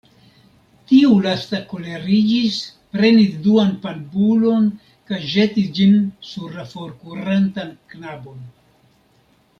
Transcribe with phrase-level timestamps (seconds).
[0.91, 2.57] Tiu lasta koleriĝis,
[2.97, 4.67] prenis duan panbulon
[5.11, 5.95] kaj ĵetis ĝin
[6.31, 8.45] sur la forkurantan knabon.